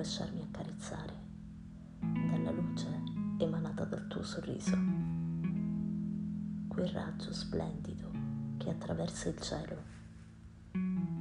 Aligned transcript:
lasciarmi 0.00 0.40
accarezzare 0.42 1.14
dalla 2.00 2.50
luce 2.50 2.88
emanata 3.38 3.84
dal 3.84 4.06
tuo 4.08 4.22
sorriso, 4.22 4.76
quel 6.68 6.88
raggio 6.88 7.32
splendido 7.32 8.10
che 8.56 8.70
attraversa 8.70 9.28
il 9.28 9.38
cielo, 9.40 9.82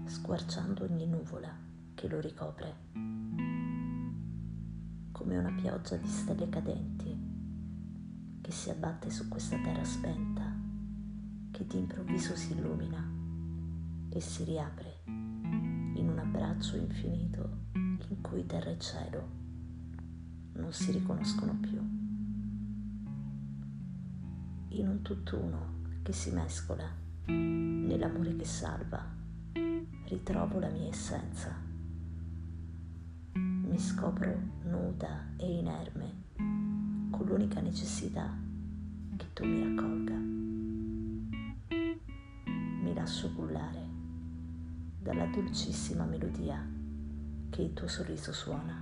squarciando 0.05 0.85
ogni 0.85 1.05
nuvola 1.05 1.55
che 1.93 2.07
lo 2.07 2.19
ricopre, 2.19 2.75
come 5.11 5.37
una 5.37 5.51
pioggia 5.51 5.97
di 5.97 6.07
stelle 6.07 6.49
cadenti 6.49 7.17
che 8.41 8.51
si 8.51 8.69
abbatte 8.69 9.09
su 9.11 9.27
questa 9.27 9.57
terra 9.57 9.83
spenta, 9.83 10.51
che 11.51 11.67
d'improvviso 11.67 12.35
si 12.35 12.53
illumina 12.53 13.05
e 14.09 14.19
si 14.19 14.43
riapre 14.45 15.01
in 15.05 16.07
un 16.09 16.17
abbraccio 16.17 16.77
infinito 16.77 17.67
in 17.68 17.68
cui 18.29 18.45
terra 18.45 18.69
e 18.69 18.77
cielo 18.77 19.27
non 20.53 20.71
si 20.71 20.91
riconoscono 20.91 21.57
più. 21.59 21.79
In 24.69 24.87
un 24.87 25.01
tutt'uno 25.01 25.77
che 26.03 26.11
si 26.13 26.29
mescola 26.29 26.87
nell'amore 27.25 28.35
che 28.35 28.45
salva, 28.45 29.03
ritrovo 30.05 30.59
la 30.59 30.69
mia 30.69 30.89
essenza. 30.89 31.55
Mi 33.33 33.79
scopro 33.79 34.39
nuda 34.63 35.33
e 35.37 35.57
inerme 35.57 36.13
con 37.09 37.25
l'unica 37.25 37.61
necessità 37.61 38.31
che 39.17 39.25
tu 39.33 39.43
mi 39.43 39.63
raccolga. 39.63 40.15
Mi 42.83 42.93
lascio 42.93 43.33
cullare 43.33 43.87
dalla 45.01 45.25
dolcissima 45.25 46.05
melodia 46.05 46.77
che 47.49 47.61
il 47.61 47.73
tuo 47.73 47.87
sorriso 47.87 48.31
suona. 48.31 48.81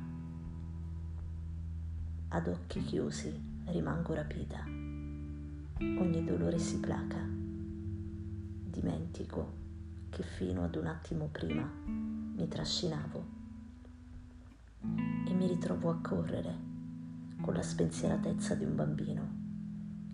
Ad 2.29 2.47
occhi 2.47 2.83
chiusi 2.83 3.61
rimango 3.65 4.13
rapita, 4.13 4.63
ogni 4.65 6.23
dolore 6.23 6.59
si 6.59 6.79
placa, 6.79 7.19
dimentico 8.63 9.53
che 10.09 10.23
fino 10.23 10.63
ad 10.63 10.75
un 10.75 10.87
attimo 10.87 11.27
prima 11.31 11.69
mi 11.85 12.47
trascinavo 12.47 13.25
e 15.25 15.33
mi 15.33 15.47
ritrovo 15.47 15.89
a 15.89 15.99
correre 16.01 16.65
con 17.41 17.53
la 17.53 17.61
spensieratezza 17.61 18.55
di 18.55 18.65
un 18.65 18.75
bambino 18.75 19.45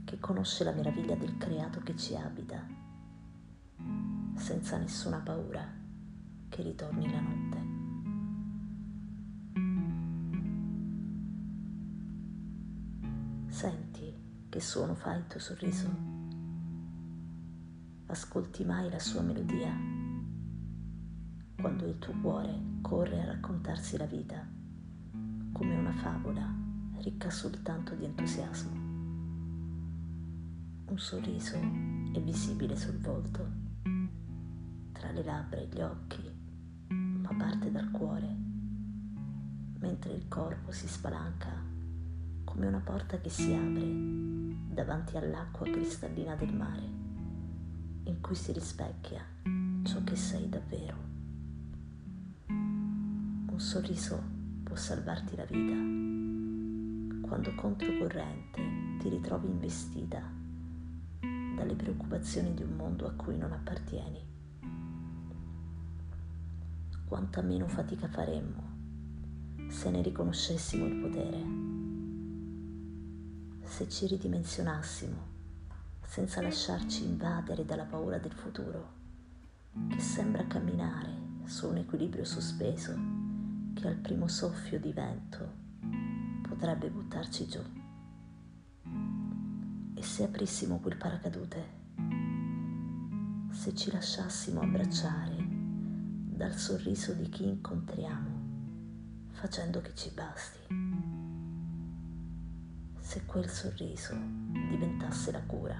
che 0.03 0.19
conosce 0.19 0.63
la 0.63 0.73
meraviglia 0.73 1.15
del 1.15 1.37
creato 1.37 1.79
che 1.79 1.95
ci 1.95 2.15
abita, 2.15 2.63
senza 4.35 4.77
nessuna 4.77 5.17
paura 5.17 5.65
che 6.49 6.61
ritorni 6.61 7.09
la 7.09 7.19
notte. 7.19 7.52
Senti 13.53 14.11
che 14.49 14.59
suono 14.59 14.95
fa 14.95 15.13
il 15.13 15.27
tuo 15.27 15.39
sorriso? 15.39 15.87
Ascolti 18.07 18.65
mai 18.65 18.89
la 18.89 18.97
sua 18.97 19.21
melodia? 19.21 19.71
Quando 21.61 21.85
il 21.85 21.99
tuo 21.99 22.15
cuore 22.19 22.59
corre 22.81 23.21
a 23.21 23.25
raccontarsi 23.25 23.95
la 23.97 24.07
vita 24.07 24.43
come 25.51 25.75
una 25.75 25.93
favola 25.93 26.51
ricca 27.03 27.29
soltanto 27.29 27.93
di 27.93 28.05
entusiasmo. 28.05 28.71
Un 30.87 30.97
sorriso 30.97 31.57
è 32.11 32.19
visibile 32.21 32.75
sul 32.75 32.97
volto, 32.97 33.47
tra 34.93 35.11
le 35.11 35.23
labbra 35.23 35.59
e 35.59 35.67
gli 35.67 35.79
occhi, 35.79 36.23
ma 36.87 37.35
parte 37.37 37.69
dal 37.69 37.91
cuore, 37.91 38.35
mentre 39.77 40.13
il 40.13 40.27
corpo 40.27 40.71
si 40.71 40.87
spalanca 40.87 41.72
come 42.43 42.67
una 42.67 42.81
porta 42.83 43.19
che 43.19 43.29
si 43.29 43.53
apre 43.53 43.85
davanti 44.73 45.17
all'acqua 45.17 45.65
cristallina 45.69 46.35
del 46.35 46.53
mare, 46.53 46.87
in 48.03 48.21
cui 48.21 48.35
si 48.35 48.51
rispecchia 48.51 49.23
ciò 49.83 50.03
che 50.03 50.15
sei 50.15 50.49
davvero. 50.49 50.97
Un 52.47 53.59
sorriso 53.59 54.21
può 54.63 54.75
salvarti 54.75 55.35
la 55.35 55.45
vita 55.45 56.01
quando 57.27 57.55
controcorrente 57.55 58.61
ti 58.99 59.09
ritrovi 59.09 59.47
investita 59.47 60.21
dalle 61.55 61.75
preoccupazioni 61.75 62.53
di 62.53 62.63
un 62.63 62.75
mondo 62.75 63.07
a 63.07 63.11
cui 63.11 63.37
non 63.37 63.51
appartieni. 63.51 64.19
Quanta 67.05 67.41
meno 67.41 67.67
fatica 67.67 68.07
faremmo 68.07 68.71
se 69.67 69.89
ne 69.89 70.01
riconoscessimo 70.01 70.85
il 70.85 70.95
potere 70.95 71.82
se 73.73 73.89
ci 73.89 74.05
ridimensionassimo 74.05 75.31
senza 76.05 76.43
lasciarci 76.43 77.05
invadere 77.05 77.65
dalla 77.65 77.85
paura 77.85 78.19
del 78.19 78.31
futuro, 78.31 78.93
che 79.89 79.99
sembra 79.99 80.45
camminare 80.45 81.41
su 81.45 81.69
un 81.69 81.77
equilibrio 81.77 82.23
sospeso 82.23 82.95
che 83.73 83.87
al 83.87 83.95
primo 83.95 84.27
soffio 84.27 84.79
di 84.79 84.93
vento 84.93 85.51
potrebbe 86.47 86.91
buttarci 86.91 87.47
giù. 87.47 87.61
E 89.95 90.03
se 90.03 90.23
aprissimo 90.23 90.77
quel 90.77 90.97
paracadute, 90.97 91.65
se 93.49 93.73
ci 93.73 93.91
lasciassimo 93.91 94.61
abbracciare 94.61 95.35
dal 95.39 96.53
sorriso 96.53 97.13
di 97.13 97.27
chi 97.27 97.47
incontriamo, 97.47 99.29
facendo 99.31 99.81
che 99.81 99.95
ci 99.95 100.11
basti 100.11 101.22
se 103.13 103.25
quel 103.27 103.47
sorriso 103.47 104.15
diventasse 104.71 105.31
la 105.31 105.43
cura, 105.43 105.77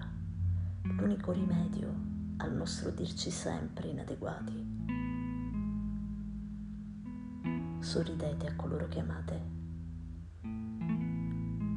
l'unico 0.84 1.32
rimedio 1.32 1.92
al 2.38 2.54
nostro 2.54 2.92
dirci 2.92 3.32
sempre 3.32 3.88
inadeguati. 3.88 4.72
Sorridete 7.80 8.46
a 8.46 8.56
coloro 8.56 8.88
che 8.88 9.00
amate, 9.00 9.42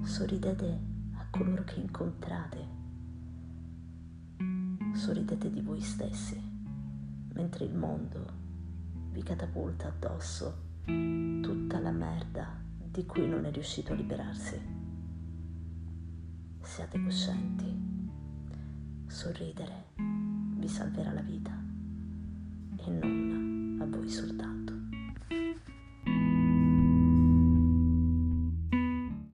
sorridete 0.03 0.81
a 1.15 1.27
coloro 1.31 1.65
che 1.65 1.81
incontrate, 1.81 2.69
sorridete 4.93 5.51
di 5.51 5.63
voi 5.63 5.81
stessi, 5.81 6.39
mentre 7.33 7.65
il 7.65 7.75
mondo 7.75 8.27
vi 9.11 9.23
catapulta 9.23 9.89
addosso 9.89 10.65
tutta 10.85 11.79
la 11.79 11.93
merda 11.93 12.47
di 12.77 13.07
cui 13.07 13.27
non 13.27 13.47
è 13.47 13.51
riuscito 13.51 13.95
a 13.95 13.97
liberarsi 13.97 14.77
siate 16.77 17.01
coscienti. 17.01 17.75
Sorridere 19.07 19.95
vi 20.59 20.69
salverà 20.69 21.11
la 21.11 21.23
vita 21.23 21.66